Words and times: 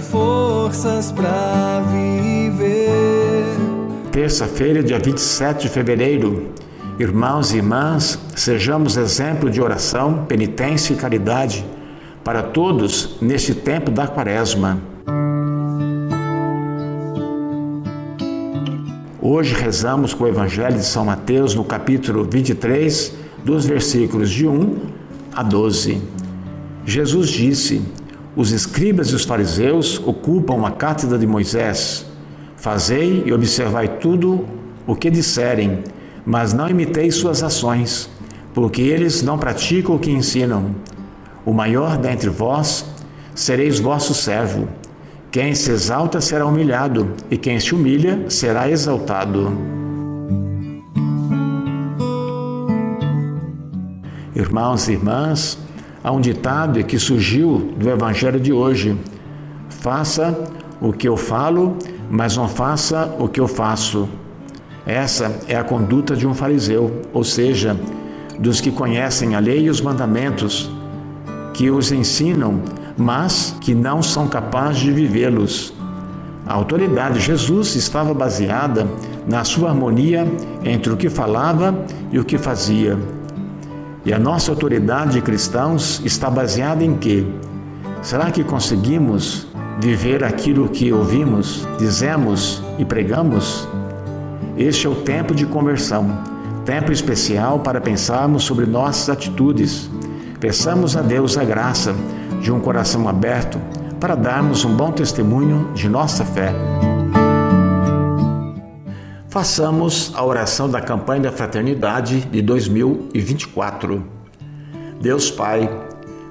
forças 0.00 1.12
para 1.12 1.82
viver. 1.90 3.44
Terça-feira, 4.12 4.82
dia 4.82 4.98
27 4.98 5.62
de 5.62 5.68
fevereiro. 5.68 6.48
Irmãos 6.98 7.52
e 7.52 7.58
irmãs, 7.58 8.18
sejamos 8.34 8.96
exemplo 8.96 9.50
de 9.50 9.60
oração, 9.60 10.24
penitência 10.26 10.92
e 10.92 10.96
caridade 10.96 11.64
para 12.24 12.42
todos 12.42 13.16
neste 13.20 13.54
tempo 13.54 13.90
da 13.90 14.06
Quaresma. 14.06 14.78
Hoje 19.20 19.54
rezamos 19.54 20.14
com 20.14 20.24
o 20.24 20.28
Evangelho 20.28 20.76
de 20.76 20.84
São 20.84 21.04
Mateus 21.04 21.54
no 21.54 21.62
capítulo 21.62 22.24
23, 22.24 23.14
dos 23.44 23.66
versículos 23.66 24.30
de 24.30 24.46
1 24.46 24.76
a 25.34 25.42
12. 25.42 26.00
Jesus 26.84 27.28
disse: 27.28 27.82
Os 28.38 28.52
escribas 28.52 29.08
e 29.08 29.16
os 29.16 29.24
fariseus 29.24 30.00
ocupam 30.06 30.64
a 30.64 30.70
cátedra 30.70 31.18
de 31.18 31.26
Moisés. 31.26 32.06
Fazei 32.54 33.24
e 33.26 33.32
observai 33.32 33.88
tudo 33.98 34.46
o 34.86 34.94
que 34.94 35.10
disserem, 35.10 35.82
mas 36.24 36.52
não 36.52 36.68
imiteis 36.68 37.16
suas 37.16 37.42
ações, 37.42 38.08
porque 38.54 38.80
eles 38.80 39.22
não 39.22 39.40
praticam 39.40 39.96
o 39.96 39.98
que 39.98 40.12
ensinam. 40.12 40.72
O 41.44 41.52
maior 41.52 41.98
dentre 41.98 42.30
vós 42.30 42.84
sereis 43.34 43.80
vosso 43.80 44.14
servo. 44.14 44.68
Quem 45.32 45.52
se 45.52 45.72
exalta 45.72 46.20
será 46.20 46.46
humilhado, 46.46 47.14
e 47.28 47.36
quem 47.36 47.58
se 47.58 47.74
humilha 47.74 48.30
será 48.30 48.70
exaltado. 48.70 49.52
Irmãos 54.32 54.86
e 54.86 54.92
irmãs, 54.92 55.58
há 56.02 56.12
um 56.12 56.20
ditado 56.20 56.82
que 56.84 56.98
surgiu 56.98 57.72
do 57.76 57.88
Evangelho 57.88 58.40
de 58.40 58.52
hoje: 58.52 58.96
Faça 59.68 60.36
o 60.80 60.92
que 60.92 61.08
eu 61.08 61.16
falo, 61.16 61.76
mas 62.10 62.36
não 62.36 62.48
faça 62.48 63.14
o 63.18 63.28
que 63.28 63.40
eu 63.40 63.48
faço. 63.48 64.08
Essa 64.86 65.38
é 65.46 65.56
a 65.56 65.64
conduta 65.64 66.16
de 66.16 66.26
um 66.26 66.32
fariseu, 66.32 67.02
ou 67.12 67.22
seja, 67.22 67.78
dos 68.38 68.60
que 68.60 68.70
conhecem 68.70 69.34
a 69.34 69.38
lei 69.38 69.64
e 69.64 69.70
os 69.70 69.80
mandamentos, 69.80 70.70
que 71.52 71.70
os 71.70 71.92
ensinam, 71.92 72.62
mas 72.96 73.54
que 73.60 73.74
não 73.74 74.02
são 74.02 74.28
capazes 74.28 74.80
de 74.80 74.92
vivê-los. 74.92 75.74
A 76.46 76.54
autoridade 76.54 77.18
de 77.18 77.26
Jesus 77.26 77.76
estava 77.76 78.14
baseada 78.14 78.86
na 79.26 79.44
sua 79.44 79.68
harmonia 79.68 80.26
entre 80.64 80.90
o 80.90 80.96
que 80.96 81.10
falava 81.10 81.84
e 82.10 82.18
o 82.18 82.24
que 82.24 82.38
fazia. 82.38 82.96
E 84.04 84.12
a 84.12 84.18
nossa 84.18 84.50
autoridade 84.50 85.12
de 85.12 85.20
cristãos 85.20 86.00
está 86.04 86.30
baseada 86.30 86.84
em 86.84 86.96
quê? 86.96 87.26
Será 88.02 88.30
que 88.30 88.44
conseguimos 88.44 89.46
viver 89.80 90.22
aquilo 90.24 90.68
que 90.68 90.92
ouvimos, 90.92 91.66
dizemos 91.78 92.62
e 92.78 92.84
pregamos? 92.84 93.68
Este 94.56 94.86
é 94.86 94.90
o 94.90 94.94
tempo 94.94 95.34
de 95.34 95.46
conversão, 95.46 96.18
tempo 96.64 96.92
especial 96.92 97.60
para 97.60 97.80
pensarmos 97.80 98.44
sobre 98.44 98.66
nossas 98.66 99.08
atitudes. 99.08 99.90
Peçamos 100.40 100.96
a 100.96 101.02
Deus 101.02 101.36
a 101.36 101.44
graça 101.44 101.94
de 102.40 102.52
um 102.52 102.60
coração 102.60 103.08
aberto 103.08 103.58
para 104.00 104.14
darmos 104.14 104.64
um 104.64 104.74
bom 104.74 104.92
testemunho 104.92 105.70
de 105.74 105.88
nossa 105.88 106.24
fé. 106.24 106.54
Façamos 109.38 110.10
a 110.16 110.24
oração 110.24 110.68
da 110.68 110.80
campanha 110.80 111.22
da 111.22 111.30
fraternidade 111.30 112.22
de 112.22 112.42
2024. 112.42 114.04
Deus 115.00 115.30
Pai, 115.30 115.70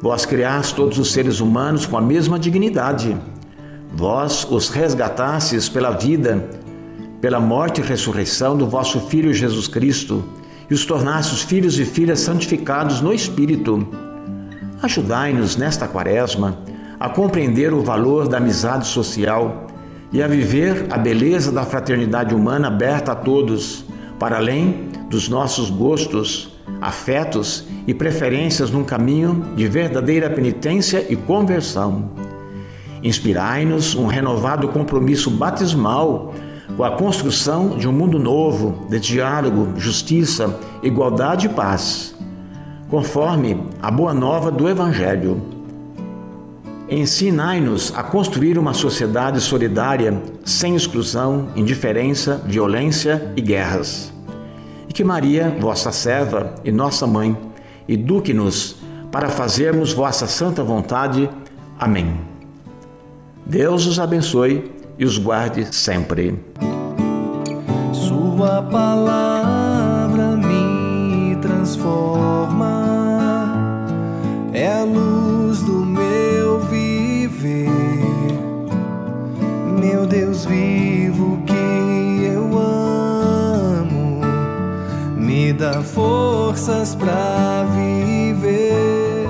vós 0.00 0.24
criaste 0.24 0.74
todos 0.74 0.98
os 0.98 1.12
seres 1.12 1.38
humanos 1.38 1.84
com 1.84 1.98
a 1.98 2.00
mesma 2.00 2.38
dignidade. 2.38 3.14
Vós 3.94 4.46
os 4.50 4.70
resgatastes 4.70 5.68
pela 5.68 5.90
vida, 5.90 6.48
pela 7.20 7.38
morte 7.38 7.82
e 7.82 7.84
ressurreição 7.84 8.56
do 8.56 8.66
vosso 8.66 8.98
Filho 9.00 9.34
Jesus 9.34 9.68
Cristo 9.68 10.24
e 10.70 10.72
os 10.72 10.86
tornastes 10.86 11.42
filhos 11.42 11.78
e 11.78 11.84
filhas 11.84 12.20
santificados 12.20 13.02
no 13.02 13.12
Espírito 13.12 13.86
Ajudai-nos 14.82 15.56
nesta 15.56 15.86
quaresma 15.86 16.56
a 16.98 17.10
compreender 17.10 17.74
o 17.74 17.82
valor 17.82 18.26
da 18.26 18.38
amizade 18.38 18.86
social 18.86 19.63
e 20.14 20.22
a 20.22 20.28
viver 20.28 20.86
a 20.90 20.96
beleza 20.96 21.50
da 21.50 21.64
fraternidade 21.64 22.34
humana 22.34 22.68
aberta 22.68 23.12
a 23.12 23.16
todos, 23.16 23.84
para 24.18 24.36
além 24.36 24.88
dos 25.10 25.28
nossos 25.28 25.68
gostos, 25.68 26.56
afetos 26.80 27.66
e 27.84 27.92
preferências 27.92 28.70
num 28.70 28.84
caminho 28.84 29.44
de 29.56 29.66
verdadeira 29.66 30.30
penitência 30.30 31.04
e 31.10 31.16
conversão. 31.16 32.12
Inspirai-nos 33.02 33.96
um 33.96 34.06
renovado 34.06 34.68
compromisso 34.68 35.30
batismal 35.30 36.32
com 36.76 36.84
a 36.84 36.92
construção 36.92 37.76
de 37.76 37.88
um 37.88 37.92
mundo 37.92 38.18
novo, 38.18 38.86
de 38.88 39.00
diálogo, 39.00 39.78
justiça, 39.78 40.58
igualdade 40.82 41.46
e 41.46 41.50
paz 41.50 42.14
conforme 42.88 43.60
a 43.82 43.90
boa 43.90 44.14
nova 44.14 44.52
do 44.52 44.68
Evangelho. 44.68 45.53
Ensinai-nos 46.88 47.92
a 47.96 48.02
construir 48.02 48.58
uma 48.58 48.74
sociedade 48.74 49.40
solidária, 49.40 50.22
sem 50.44 50.76
exclusão, 50.76 51.48
indiferença, 51.56 52.42
violência 52.44 53.32
e 53.36 53.40
guerras. 53.40 54.12
E 54.88 54.92
que 54.92 55.02
Maria, 55.02 55.56
vossa 55.58 55.90
serva 55.90 56.54
e 56.62 56.70
nossa 56.70 57.06
mãe, 57.06 57.36
eduque-nos 57.88 58.76
para 59.10 59.30
fazermos 59.30 59.92
vossa 59.92 60.26
santa 60.26 60.62
vontade. 60.62 61.30
Amém. 61.78 62.20
Deus 63.46 63.86
os 63.86 63.98
abençoe 63.98 64.70
e 64.98 65.04
os 65.04 65.16
guarde 65.16 65.74
sempre. 65.74 66.38
Sua 67.92 68.62
palavra 68.62 70.36
me 70.36 71.36
transforma 71.36 72.83
Meu 79.84 80.06
Deus 80.06 80.46
vivo 80.46 81.42
que 81.46 82.24
eu 82.24 82.58
amo, 82.58 84.22
me 85.14 85.52
dá 85.52 85.82
forças 85.82 86.94
para 86.94 87.64
viver. 87.64 89.28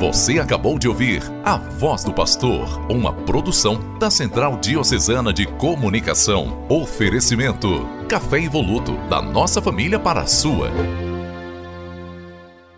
Você 0.00 0.40
acabou 0.40 0.80
de 0.80 0.88
ouvir 0.88 1.22
A 1.44 1.56
Voz 1.56 2.02
do 2.02 2.12
Pastor, 2.12 2.66
uma 2.90 3.12
produção 3.12 3.78
da 4.00 4.10
Central 4.10 4.56
Diocesana 4.56 5.32
de 5.32 5.46
Comunicação. 5.46 6.66
Oferecimento: 6.68 7.86
Café 8.08 8.42
Evoluto, 8.42 8.96
da 9.08 9.22
nossa 9.22 9.62
família 9.62 10.00
para 10.00 10.22
a 10.22 10.26
sua. 10.26 10.72